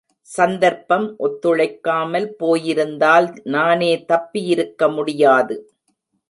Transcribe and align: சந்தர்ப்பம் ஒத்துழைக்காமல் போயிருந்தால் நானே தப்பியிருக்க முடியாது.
சந்தர்ப்பம் 0.29 1.05
ஒத்துழைக்காமல் 1.19 2.27
போயிருந்தால் 2.37 3.27
நானே 3.49 3.91
தப்பியிருக்க 4.05 4.89
முடியாது. 4.89 5.57